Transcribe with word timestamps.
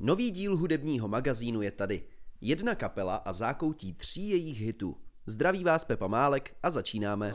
Nový 0.00 0.30
díl 0.30 0.56
hudebního 0.56 1.08
magazínu 1.08 1.62
je 1.62 1.70
tady. 1.70 2.02
Jedna 2.40 2.74
kapela 2.74 3.16
a 3.16 3.32
zákoutí 3.32 3.92
tří 3.92 4.28
jejich 4.28 4.60
hitů. 4.60 4.96
Zdraví 5.26 5.64
vás 5.64 5.84
Pepa 5.84 6.06
Málek 6.06 6.54
a 6.62 6.70
začínáme. 6.70 7.32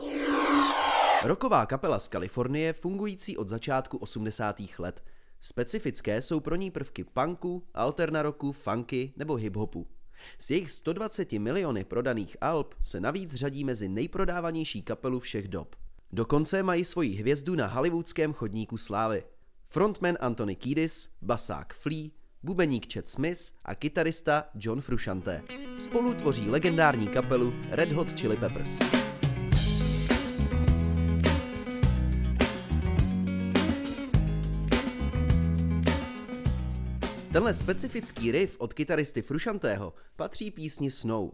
Roková 1.24 1.66
kapela 1.66 1.98
z 1.98 2.08
Kalifornie 2.08 2.72
fungující 2.72 3.36
od 3.36 3.48
začátku 3.48 3.98
80. 3.98 4.60
let. 4.78 5.04
Specifické 5.40 6.22
jsou 6.22 6.40
pro 6.40 6.56
ní 6.56 6.70
prvky 6.70 7.04
punku, 7.04 7.66
alternaroku, 7.74 8.52
funky 8.52 9.12
nebo 9.16 9.34
hiphopu. 9.34 9.86
Z 10.38 10.50
jejich 10.50 10.70
120 10.70 11.32
miliony 11.32 11.84
prodaných 11.84 12.36
alb 12.40 12.74
se 12.82 13.00
navíc 13.00 13.34
řadí 13.34 13.64
mezi 13.64 13.88
nejprodávanější 13.88 14.82
kapelu 14.82 15.20
všech 15.20 15.48
dob. 15.48 15.76
Dokonce 16.12 16.62
mají 16.62 16.84
svoji 16.84 17.14
hvězdu 17.14 17.54
na 17.54 17.66
hollywoodském 17.66 18.32
chodníku 18.32 18.76
slávy. 18.76 19.24
Frontman 19.66 20.16
Anthony 20.20 20.56
Kiedis, 20.56 21.08
basák 21.22 21.74
Flea, 21.74 22.23
bubeník 22.44 22.92
Chet 22.92 23.08
Smith 23.08 23.40
a 23.64 23.74
kytarista 23.74 24.44
John 24.54 24.80
Frusciante. 24.80 25.42
Spolu 25.78 26.14
tvoří 26.14 26.50
legendární 26.50 27.08
kapelu 27.08 27.52
Red 27.70 27.92
Hot 27.92 28.20
Chili 28.20 28.36
Peppers. 28.36 28.78
Tenhle 37.32 37.54
specifický 37.54 38.32
riff 38.32 38.56
od 38.58 38.74
kytaristy 38.74 39.22
Fruscianteho 39.22 39.94
patří 40.16 40.50
písni 40.50 40.90
Snow. 40.90 41.30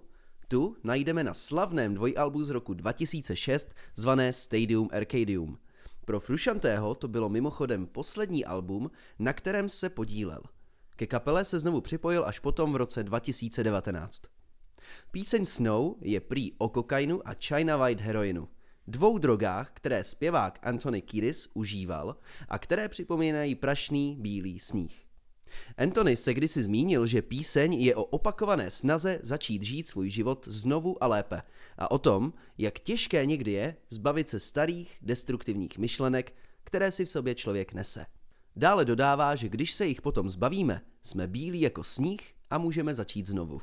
Tu 0.48 0.76
najdeme 0.84 1.24
na 1.24 1.34
slavném 1.34 1.94
dvojalbu 1.94 2.44
z 2.44 2.50
roku 2.50 2.74
2006 2.74 3.74
zvané 3.94 4.32
Stadium 4.32 4.88
Arcadium. 4.92 5.58
Pro 6.04 6.20
Fruscianteho 6.20 6.94
to 6.94 7.08
bylo 7.08 7.28
mimochodem 7.28 7.86
poslední 7.86 8.44
album, 8.44 8.90
na 9.18 9.32
kterém 9.32 9.68
se 9.68 9.88
podílel– 9.88 10.42
ke 11.00 11.06
kapele 11.06 11.44
se 11.44 11.58
znovu 11.58 11.80
připojil 11.80 12.24
až 12.24 12.38
potom 12.38 12.72
v 12.72 12.76
roce 12.76 13.02
2019. 13.02 14.22
Píseň 15.10 15.46
Snow 15.46 15.94
je 16.00 16.20
prý 16.20 16.52
o 16.58 16.68
kokainu 16.68 17.28
a 17.28 17.34
China 17.34 17.76
White 17.76 18.00
heroinu. 18.00 18.48
Dvou 18.86 19.18
drogách, 19.18 19.70
které 19.74 20.04
zpěvák 20.04 20.58
Anthony 20.62 21.02
Kiris 21.02 21.48
užíval 21.54 22.16
a 22.48 22.58
které 22.58 22.88
připomínají 22.88 23.54
prašný 23.54 24.16
bílý 24.20 24.58
sníh. 24.58 25.06
Anthony 25.76 26.16
se 26.16 26.34
kdysi 26.34 26.62
zmínil, 26.62 27.06
že 27.06 27.22
píseň 27.22 27.74
je 27.74 27.96
o 27.96 28.04
opakované 28.04 28.70
snaze 28.70 29.18
začít 29.22 29.62
žít 29.62 29.86
svůj 29.86 30.10
život 30.10 30.48
znovu 30.48 31.04
a 31.04 31.06
lépe 31.06 31.42
a 31.78 31.90
o 31.90 31.98
tom, 31.98 32.32
jak 32.58 32.80
těžké 32.80 33.26
někdy 33.26 33.52
je 33.52 33.76
zbavit 33.90 34.28
se 34.28 34.40
starých, 34.40 34.98
destruktivních 35.02 35.78
myšlenek, 35.78 36.34
které 36.64 36.92
si 36.92 37.04
v 37.04 37.10
sobě 37.10 37.34
člověk 37.34 37.72
nese. 37.72 38.06
Dále 38.56 38.84
dodává, 38.84 39.34
že 39.34 39.48
když 39.48 39.74
se 39.74 39.86
jich 39.86 40.02
potom 40.02 40.28
zbavíme, 40.28 40.80
jsme 41.02 41.26
bílí 41.26 41.60
jako 41.60 41.84
sníh 41.84 42.34
a 42.50 42.58
můžeme 42.58 42.94
začít 42.94 43.26
znovu. 43.26 43.60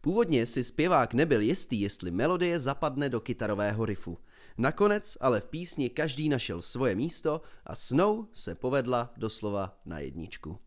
Původně 0.00 0.46
si 0.46 0.64
zpěvák 0.64 1.14
nebyl 1.14 1.40
jistý, 1.40 1.80
jestli 1.80 2.10
melodie 2.10 2.60
zapadne 2.60 3.08
do 3.08 3.20
kytarového 3.20 3.84
rifu. 3.84 4.18
Nakonec 4.58 5.18
ale 5.20 5.40
v 5.40 5.46
písni 5.46 5.90
každý 5.90 6.28
našel 6.28 6.62
svoje 6.62 6.94
místo 6.94 7.42
a 7.66 7.74
Snow 7.74 8.26
se 8.32 8.54
povedla 8.54 9.12
doslova 9.16 9.78
na 9.84 9.98
jedničku. 9.98 10.58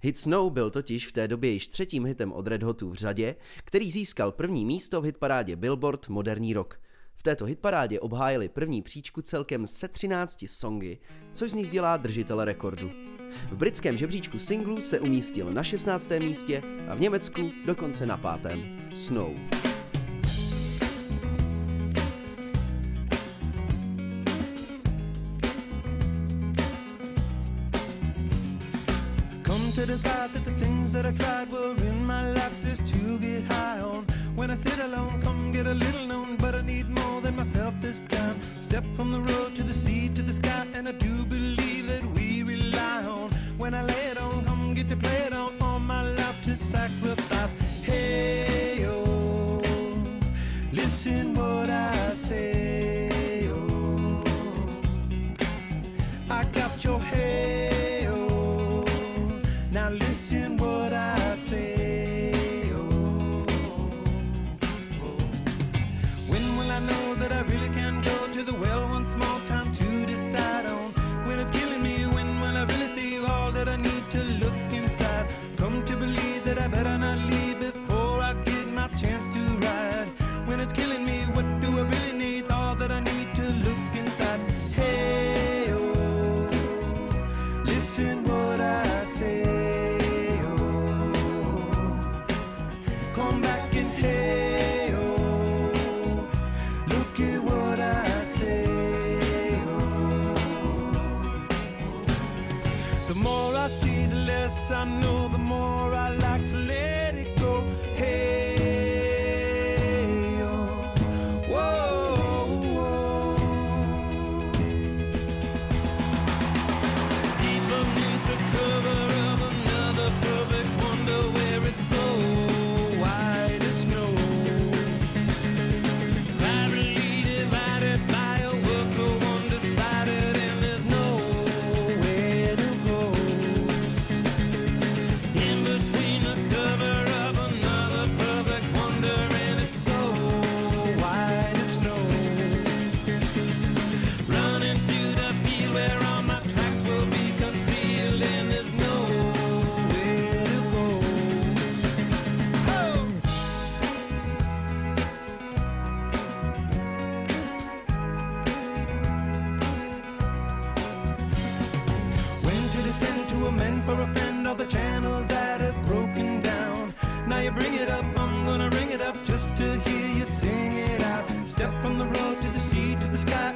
Hit 0.00 0.18
Snow 0.18 0.52
byl 0.52 0.70
totiž 0.70 1.06
v 1.06 1.12
té 1.12 1.28
době 1.28 1.50
již 1.50 1.68
třetím 1.68 2.04
hitem 2.04 2.32
od 2.32 2.46
Red 2.46 2.62
Hotu 2.62 2.90
v 2.90 2.94
řadě, 2.94 3.36
který 3.64 3.90
získal 3.90 4.32
první 4.32 4.64
místo 4.64 5.00
v 5.00 5.04
hitparádě 5.04 5.56
Billboard 5.56 6.08
Moderní 6.08 6.54
rok– 6.54 6.80
v 7.20 7.22
této 7.22 7.44
hitparádě 7.44 8.00
obhájili 8.00 8.48
první 8.48 8.82
příčku 8.82 9.22
celkem 9.22 9.66
se 9.66 9.88
13 9.88 10.44
songy, 10.46 10.98
což 11.32 11.50
z 11.50 11.54
nich 11.54 11.70
dělá 11.70 11.96
držitele 11.96 12.44
rekordu. 12.44 13.09
V 13.50 13.56
britském 13.56 13.96
žebříčku 13.96 14.38
singlů 14.38 14.80
se 14.80 15.00
umístil 15.00 15.52
na 15.52 15.62
16. 15.62 16.10
místě 16.18 16.62
a 16.88 16.94
v 16.94 17.00
Německu 17.00 17.50
dokonce 17.66 18.06
na 18.06 18.16
pátém. 18.16 18.62
Snow. 18.94 19.36
To 29.80 29.86
decide 29.86 30.30
that 30.34 30.44
the 30.44 30.50
things 30.62 30.90
that 30.90 31.06
I 31.06 31.12
tried 31.12 31.50
were 31.50 31.74
in 31.74 32.04
my 32.04 32.32
life 32.32 32.52
just 32.66 32.86
to 32.92 33.18
get 33.18 33.44
high 33.44 33.80
on. 33.80 34.04
When 34.36 34.50
I 34.50 34.54
sit 34.54 34.78
alone, 34.78 35.22
come 35.22 35.52
get 35.52 35.66
a 35.66 35.72
little 35.72 36.06
known, 36.06 36.36
but 36.36 36.54
I 36.54 36.60
need 36.60 36.90
more 36.90 37.22
than 37.22 37.36
myself 37.36 37.74
this 37.80 38.02
time. 38.10 38.38
Step 38.62 38.84
from 38.94 39.10
the 39.10 39.20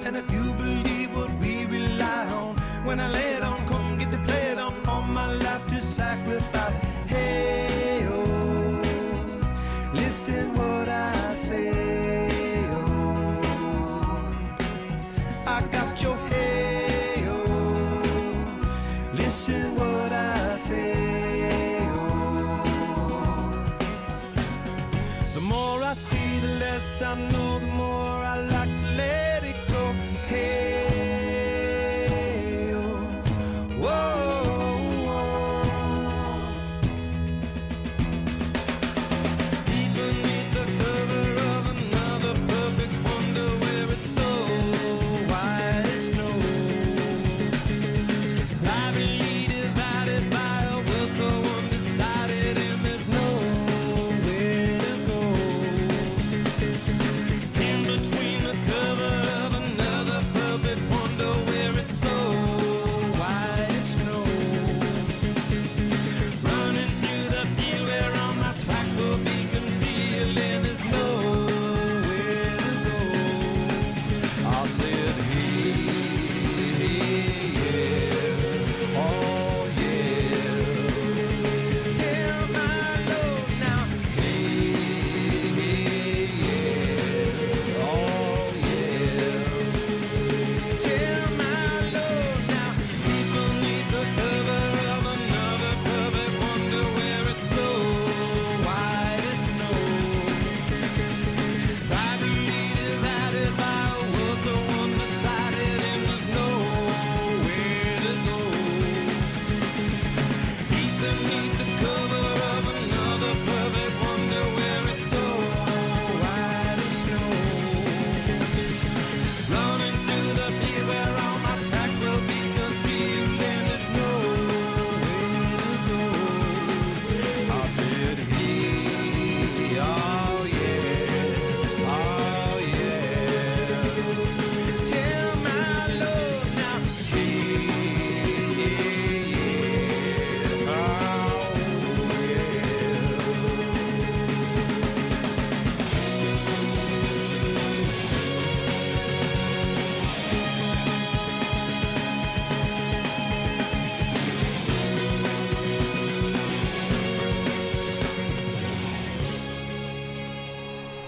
and 0.07 0.17
abuse. 0.19 0.44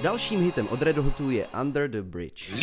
Dalším 0.07 0.41
hitem 0.41 0.69
od 0.69 0.83
Red 0.83 0.99
Hotu 0.99 1.31
je 1.31 1.47
Under 1.63 1.91
the 1.91 2.03
Bridge. 2.03 2.55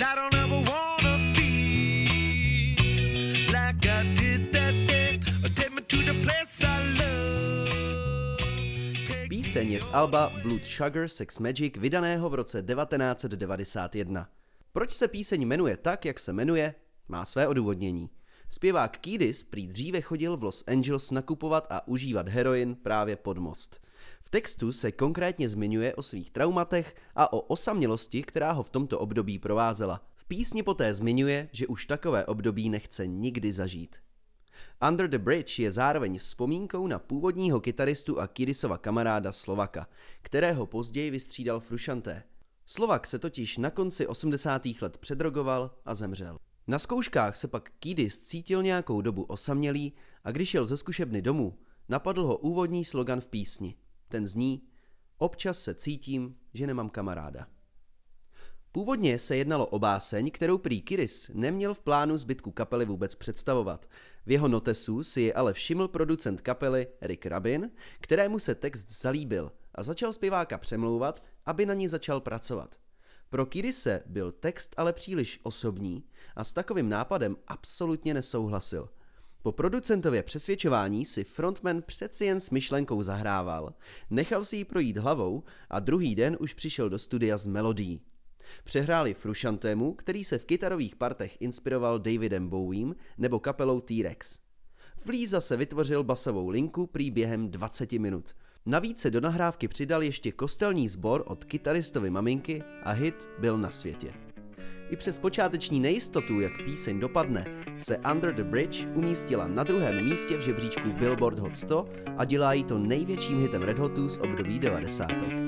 Píseň 9.30 9.72
je 9.72 9.80
z 9.80 9.90
Alba 9.94 10.32
Blood 10.44 10.66
Sugar 10.66 11.08
Sex 11.08 11.40
Magic 11.40 11.78
vydaného 11.78 12.30
v 12.30 12.34
roce 12.34 12.64
1991. 12.64 14.30
Proč 14.72 14.92
se 14.92 15.08
píseň 15.08 15.42
jmenuje 15.46 15.78
tak, 15.78 16.06
jak 16.06 16.20
se 16.20 16.34
jmenuje, 16.34 16.76
má 17.08 17.26
své 17.26 17.48
odůvodnění. 17.48 18.10
Zpěvák 18.54 18.98
Kiedis 18.98 19.44
prý 19.44 19.68
dříve 19.68 20.02
chodil 20.02 20.38
v 20.38 20.44
Los 20.44 20.64
Angeles 20.68 21.12
nakupovat 21.12 21.68
a 21.70 21.88
užívat 21.88 22.28
heroin 22.28 22.76
právě 22.76 23.16
pod 23.16 23.38
most. 23.38 23.82
V 24.22 24.30
textu 24.30 24.72
se 24.72 24.92
konkrétně 24.92 25.50
zmiňuje 25.50 25.96
o 25.96 26.02
svých 26.02 26.32
traumatech 26.32 26.96
a 27.16 27.34
o 27.34 27.40
osamělosti, 27.40 28.24
která 28.24 28.52
ho 28.52 28.64
v 28.64 28.70
tomto 28.70 29.00
období 29.00 29.40
provázela. 29.40 30.02
V 30.16 30.26
písni 30.26 30.64
poté 30.64 30.94
zmiňuje, 30.94 31.50
že 31.52 31.68
už 31.68 31.86
takové 31.86 32.26
období 32.26 32.70
nechce 32.70 33.08
nikdy 33.08 33.52
zažít. 33.52 33.96
Under 34.90 35.08
the 35.08 35.18
Bridge 35.18 35.60
je 35.60 35.72
zároveň 35.72 36.20
vzpomínkou 36.20 36.88
na 36.88 37.00
původního 37.00 37.62
kytaristu 37.62 38.20
a 38.20 38.28
Kirisova 38.28 38.78
kamaráda 38.78 39.32
Slovaka, 39.32 39.88
kterého 40.22 40.66
později 40.66 41.12
vystřídal 41.12 41.60
Frušanté. 41.60 42.24
Slovak 42.66 43.08
se 43.08 43.20
totiž 43.20 43.58
na 43.58 43.70
konci 43.70 44.08
80. 44.08 44.62
let 44.82 44.98
předrogoval 44.98 45.72
a 45.86 45.96
zemřel. 45.96 46.38
Na 46.68 46.80
zkouškách 46.80 47.38
se 47.38 47.48
pak 47.48 47.70
Kidis 47.80 48.20
cítil 48.20 48.64
nějakou 48.64 49.02
dobu 49.02 49.24
osamělý 49.24 49.94
a 50.24 50.32
když 50.32 50.50
šel 50.50 50.66
ze 50.66 50.78
zkušebny 50.78 51.22
domů, 51.22 51.58
napadl 51.90 52.26
ho 52.26 52.38
úvodní 52.38 52.86
slogan 52.86 53.22
v 53.22 53.28
písni. 53.28 53.76
Ten 54.08 54.28
zní 54.28 54.62
Občas 55.18 55.60
se 55.60 55.74
cítím, 55.74 56.36
že 56.54 56.68
nemám 56.68 56.90
kamaráda. 56.90 57.48
Původně 58.72 59.20
se 59.20 59.36
jednalo 59.36 59.66
o 59.66 59.80
báseň, 59.80 60.32
kterou 60.32 60.58
prý 60.58 60.82
Kiris 60.82 61.32
neměl 61.34 61.74
v 61.74 61.82
plánu 61.82 62.18
zbytku 62.18 62.52
kapely 62.52 62.86
vůbec 62.86 63.16
představovat. 63.16 63.90
V 64.26 64.32
jeho 64.32 64.48
notesu 64.48 65.04
si 65.04 65.22
je 65.22 65.34
ale 65.34 65.54
všiml 65.54 65.88
producent 65.88 66.42
kapely 66.42 66.88
Rick 67.02 67.26
Rabin, 67.26 67.72
kterému 68.00 68.40
se 68.40 68.56
text 68.56 69.02
zalíbil 69.02 69.52
a 69.76 69.84
začal 69.84 70.14
zpěváka 70.14 70.58
přemlouvat, 70.58 71.24
aby 71.46 71.66
na 71.66 71.74
ní 71.74 71.88
začal 71.88 72.22
pracovat. 72.22 72.76
Pro 73.34 73.46
Kirise 73.46 74.04
byl 74.06 74.32
text 74.32 74.74
ale 74.78 74.94
příliš 74.94 75.40
osobní 75.44 76.04
a 76.36 76.44
s 76.44 76.54
takovým 76.54 76.90
nápadem 76.90 77.38
absolutně 77.48 78.14
nesouhlasil. 78.14 78.90
Po 79.42 79.52
producentově 79.52 80.24
přesvědčování 80.24 81.06
si 81.06 81.24
frontman 81.24 81.82
přeci 81.82 82.26
jen 82.26 82.40
s 82.40 82.50
myšlenkou 82.50 83.04
zahrával, 83.04 83.74
nechal 84.10 84.44
si 84.44 84.58
ji 84.58 84.66
projít 84.66 84.98
hlavou 84.98 85.44
a 85.70 85.80
druhý 85.80 86.16
den 86.16 86.38
už 86.40 86.54
přišel 86.54 86.90
do 86.90 87.00
studia 87.00 87.38
s 87.38 87.48
melodí. 87.48 88.02
Přehráli 88.64 89.14
Frushantému, 89.14 89.94
který 89.94 90.24
se 90.24 90.38
v 90.38 90.46
kytarových 90.46 90.96
partech 90.96 91.38
inspiroval 91.40 92.00
Davidem 92.00 92.50
Bowiem 92.50 92.96
nebo 93.18 93.40
kapelou 93.40 93.82
T-Rex. 93.82 94.40
Flíza 94.98 95.42
se 95.42 95.58
vytvořil 95.58 96.04
basovou 96.04 96.50
linku 96.50 96.88
prý 96.88 97.12
během 97.12 97.52
20 97.52 97.92
minut. 97.92 98.36
Navíc 98.66 99.00
se 99.00 99.12
do 99.12 99.22
nahrávky 99.22 99.68
přidal 99.68 100.04
ještě 100.04 100.32
kostelní 100.32 100.90
sbor 100.90 101.24
od 101.28 101.44
kytaristovy 101.44 102.10
maminky 102.10 102.64
a 102.84 102.92
hit 102.92 103.30
byl 103.40 103.58
na 103.58 103.72
světě. 103.72 104.14
I 104.90 104.96
přes 104.96 105.20
počáteční 105.20 105.80
nejistotu, 105.80 106.40
jak 106.40 106.64
píseň 106.66 107.00
dopadne, 107.00 107.46
se 107.78 107.98
Under 108.12 108.36
the 108.36 108.44
Bridge 108.44 108.88
umístila 108.94 109.48
na 109.48 109.64
druhém 109.64 110.06
místě 110.06 110.38
v 110.38 110.42
žebříčku 110.42 110.90
Billboard 110.92 111.40
Hot 111.40 111.58
100 111.58 111.90
a 112.18 112.26
dělá 112.26 112.54
jí 112.54 112.64
to 112.64 112.78
největším 112.78 113.42
hitem 113.42 113.62
Red 113.62 113.80
Hotu 113.80 114.10
z 114.10 114.18
období 114.18 114.60
90. 114.60 115.43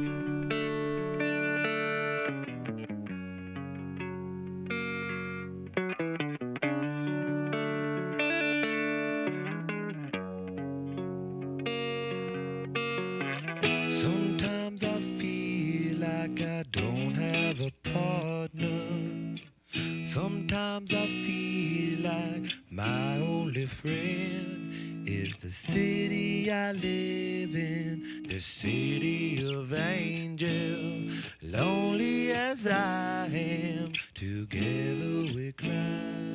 Only 23.56 23.68
friend 23.68 25.08
is 25.08 25.38
the 25.38 25.50
city 25.50 26.52
I 26.52 26.74
live 26.74 27.56
in, 27.56 28.26
the 28.28 28.42
city 28.42 29.50
of 29.50 29.74
angel. 29.74 31.10
Lonely 31.42 32.34
as 32.34 32.68
I 32.68 33.28
am, 33.32 33.94
together 34.14 35.34
we 35.34 35.54
cry. 35.54 36.35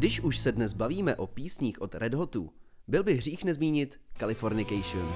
Když 0.00 0.20
už 0.20 0.38
se 0.38 0.52
dnes 0.52 0.72
bavíme 0.72 1.16
o 1.16 1.26
písních 1.26 1.82
od 1.82 1.94
Red 1.94 2.14
Hotu, 2.14 2.50
byl 2.88 3.02
by 3.02 3.14
hřích 3.14 3.44
nezmínit 3.44 4.00
Californication. 4.18 5.12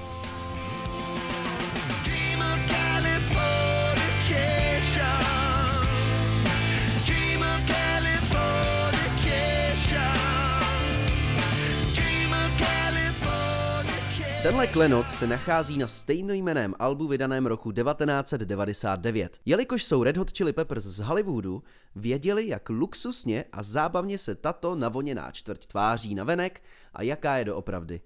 Tenhle 14.45 14.67
klenot 14.67 15.09
se 15.09 15.27
nachází 15.27 15.77
na 15.77 15.87
stejnojmeném 15.87 16.73
albu 16.79 17.07
vydaném 17.07 17.45
roku 17.45 17.71
1999. 17.71 19.37
Jelikož 19.45 19.83
jsou 19.83 20.03
Red 20.03 20.17
Hot 20.17 20.31
Chili 20.37 20.53
Peppers 20.53 20.83
z 20.83 20.99
Hollywoodu, 20.99 21.63
věděli, 21.95 22.47
jak 22.47 22.69
luxusně 22.69 23.45
a 23.51 23.63
zábavně 23.63 24.17
se 24.17 24.35
tato 24.35 24.75
navoněná 24.75 25.31
čtvrť 25.31 25.65
tváří 25.65 26.15
na 26.15 26.23
venek 26.23 26.63
a 26.93 27.03
jaká 27.03 27.37
je 27.37 27.45
doopravdy. 27.45 28.01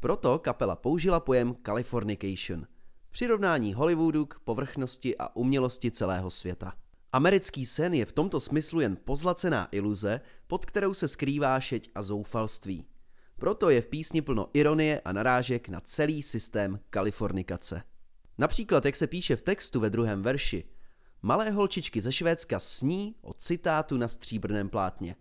Proto 0.00 0.38
kapela 0.38 0.76
použila 0.76 1.20
pojem 1.20 1.56
Californication. 1.66 2.66
Přirovnání 3.10 3.74
Hollywoodu 3.74 4.26
k 4.26 4.38
povrchnosti 4.38 5.18
a 5.18 5.36
umělosti 5.36 5.90
celého 5.90 6.30
světa. 6.30 6.72
Americký 7.12 7.66
sen 7.66 7.94
je 7.94 8.06
v 8.06 8.12
tomto 8.12 8.40
smyslu 8.40 8.80
jen 8.80 8.96
pozlacená 9.04 9.68
iluze, 9.72 10.20
pod 10.46 10.66
kterou 10.66 10.94
se 10.94 11.08
skrývá 11.08 11.60
šeť 11.60 11.90
a 11.94 12.02
zoufalství. 12.02 12.86
Proto 13.40 13.70
je 13.70 13.80
v 13.80 13.86
písni 13.86 14.22
plno 14.22 14.50
ironie 14.52 15.00
a 15.00 15.12
narážek 15.12 15.68
na 15.68 15.80
celý 15.80 16.22
systém 16.22 16.80
kalifornikace. 16.90 17.82
Například, 18.38 18.84
jak 18.84 18.96
se 18.96 19.06
píše 19.06 19.36
v 19.36 19.42
textu 19.42 19.80
ve 19.80 19.90
druhém 19.90 20.22
verši. 20.22 20.64
Malé 21.22 21.50
holčičky 21.50 22.00
ze 22.00 22.12
Švédska 22.12 22.58
sní 22.58 23.14
o 23.20 23.34
citátu 23.34 23.96
na 23.96 24.08
stříbrném 24.08 24.68
plátně. 24.68 25.16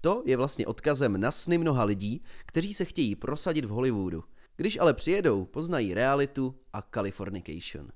To 0.00 0.22
je 0.26 0.36
vlastně 0.36 0.66
odkazem 0.66 1.20
na 1.20 1.30
sny 1.30 1.58
mnoha 1.58 1.84
lidí, 1.84 2.22
kteří 2.46 2.74
se 2.74 2.84
chtějí 2.84 3.16
prosadit 3.16 3.64
v 3.64 3.68
Hollywoodu. 3.68 4.24
Když 4.56 4.78
ale 4.78 4.94
přijedou, 4.94 5.44
poznají 5.44 5.94
realitu 5.94 6.60
a 6.72 6.82
Californication. 6.82 7.92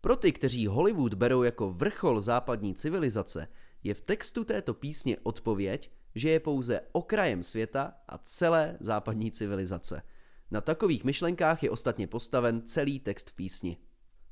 Pro 0.00 0.16
ty, 0.16 0.32
kteří 0.32 0.66
Hollywood 0.66 1.14
berou 1.14 1.42
jako 1.42 1.72
vrchol 1.72 2.20
západní 2.20 2.74
civilizace, 2.74 3.48
je 3.82 3.94
v 3.94 4.02
textu 4.02 4.44
této 4.44 4.74
písně 4.74 5.16
odpověď, 5.22 5.90
že 6.14 6.30
je 6.30 6.40
pouze 6.40 6.80
okrajem 6.92 7.42
světa 7.42 7.94
a 8.08 8.18
celé 8.18 8.76
západní 8.80 9.30
civilizace. 9.30 10.02
Na 10.50 10.60
takových 10.60 11.04
myšlenkách 11.04 11.62
je 11.62 11.70
ostatně 11.70 12.06
postaven 12.06 12.62
celý 12.66 13.00
text 13.00 13.30
v 13.30 13.34
písni. 13.34 13.76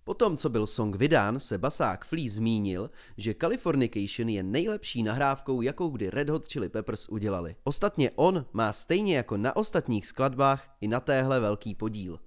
Potom, 0.04 0.37
co 0.37 0.49
byl 0.49 0.66
song 0.66 0.97
vydán, 0.97 1.40
se 1.40 1.58
basák 1.58 2.04
Flea 2.04 2.28
zmínil, 2.28 2.90
že 3.16 3.35
Californication 3.35 4.28
je 4.28 4.42
nejlepší 4.42 5.02
nahrávkou, 5.02 5.62
jakou 5.62 5.88
kdy 5.88 6.11
Red 6.11 6.30
Hot 6.30 6.47
Chili 6.47 6.68
Peppers 6.68 7.08
udělali. 7.08 7.56
Ostatně 7.64 8.11
on 8.14 8.47
má 8.52 8.73
stejně 8.73 9.16
jako 9.16 9.37
na 9.37 9.56
ostatních 9.56 10.06
skladbách 10.06 10.76
i 10.80 10.88
na 10.88 11.00
téhle 11.00 11.40
velký 11.40 11.75
podíl. 11.75 12.20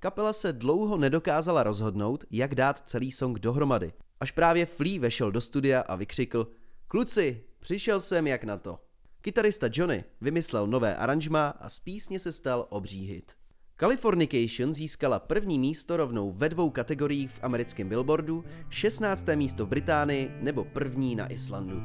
Kapela 0.00 0.32
se 0.32 0.52
dlouho 0.52 0.96
nedokázala 0.96 1.62
rozhodnout, 1.62 2.24
jak 2.30 2.54
dát 2.54 2.88
celý 2.88 3.12
song 3.12 3.38
dohromady. 3.38 3.92
Až 4.20 4.30
právě 4.30 4.66
Flea 4.66 5.00
vešel 5.00 5.32
do 5.32 5.40
studia 5.40 5.80
a 5.80 5.96
vykřikl 5.96 6.48
Kluci, 6.88 7.44
přišel 7.60 8.00
jsem 8.00 8.26
jak 8.26 8.44
na 8.44 8.56
to. 8.56 8.83
Kytarista 9.24 9.68
Johnny 9.72 10.04
vymyslel 10.20 10.66
nové 10.66 10.96
aranžma 10.96 11.48
a 11.48 11.68
z 11.68 11.80
písně 11.80 12.18
se 12.18 12.32
stal 12.32 12.66
obří 12.68 13.06
hit. 13.06 13.32
Californication 13.80 14.74
získala 14.74 15.18
první 15.18 15.58
místo 15.58 15.96
rovnou 15.96 16.32
ve 16.32 16.48
dvou 16.48 16.70
kategoriích 16.70 17.30
v 17.30 17.40
americkém 17.42 17.88
Billboardu, 17.88 18.44
16. 18.68 19.26
místo 19.34 19.66
v 19.66 19.68
Británii 19.68 20.30
nebo 20.40 20.64
první 20.64 21.16
na 21.16 21.32
Islandu. 21.32 21.76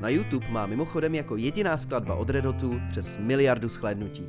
Na 0.00 0.08
YouTube 0.08 0.48
má 0.48 0.66
mimochodem 0.66 1.14
jako 1.14 1.36
jediná 1.36 1.78
skladba 1.78 2.14
od 2.14 2.30
Red 2.30 2.44
Hotu 2.44 2.80
přes 2.88 3.18
miliardu 3.18 3.68
shlédnutí. 3.68 4.28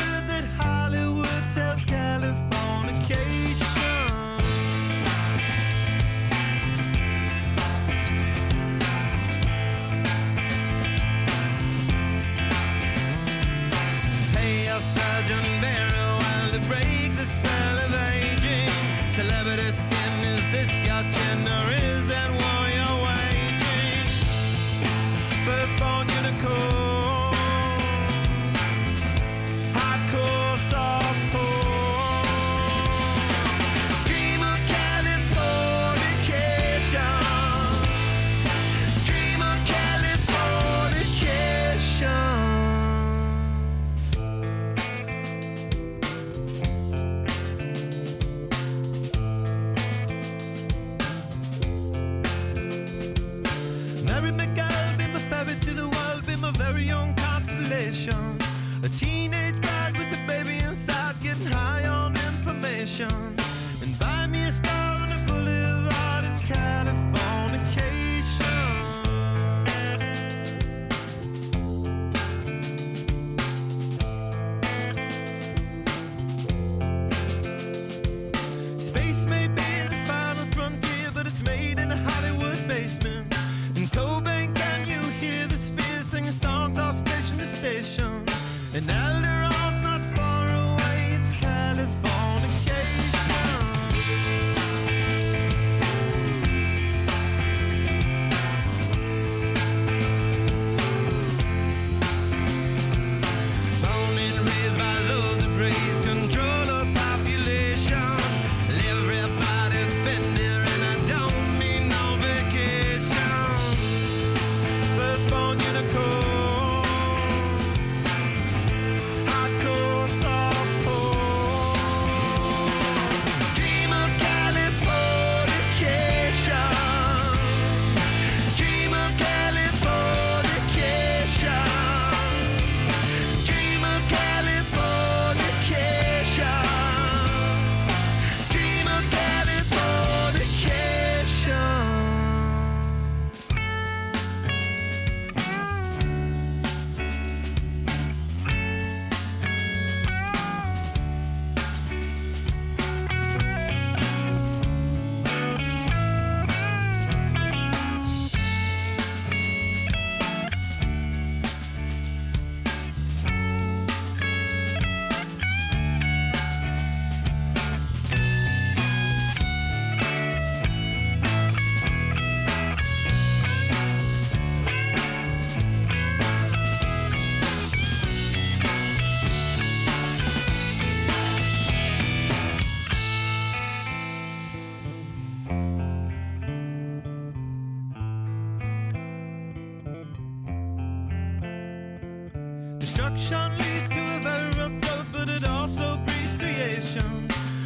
destruction 192.81 193.57
leads 193.59 193.89
to 193.89 194.01
a 194.15 194.19
very 194.23 194.49
rough 194.59 194.89
road, 194.89 195.05
but 195.13 195.29
it 195.29 195.47
also 195.47 195.97
breeds 196.05 196.35
creation. 196.39 197.05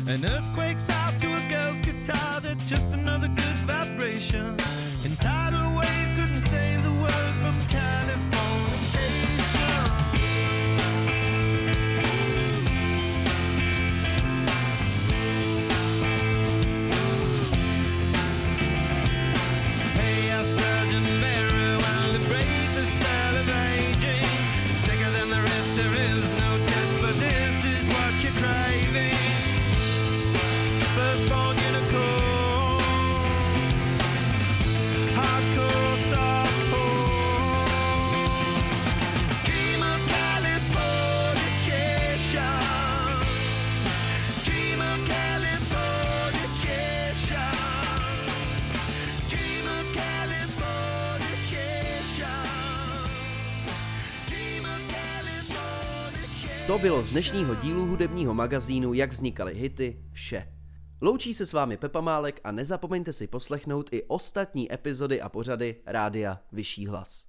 An 0.07 0.25
earthquake's 0.25 0.89
out 0.89 1.17
to 1.21 1.27
a 1.33 1.49
girl's 1.49 1.79
guitar, 1.79 2.41
that 2.41 2.57
just 2.67 2.83
To 56.75 56.79
bylo 56.79 57.03
z 57.03 57.09
dnešního 57.09 57.55
dílu 57.55 57.85
hudebního 57.85 58.33
magazínu 58.33 58.93
Jak 58.93 59.11
vznikaly 59.11 59.53
hity 59.53 60.03
vše. 60.11 60.47
Loučí 61.01 61.33
se 61.33 61.45
s 61.45 61.53
vámi 61.53 61.77
Pepa 61.77 62.01
Málek 62.01 62.41
a 62.43 62.51
nezapomeňte 62.51 63.13
si 63.13 63.27
poslechnout 63.27 63.89
i 63.91 64.03
ostatní 64.03 64.73
epizody 64.73 65.21
a 65.21 65.29
pořady 65.29 65.75
Rádia 65.85 66.39
Vyšší 66.51 66.87
hlas. 66.87 67.25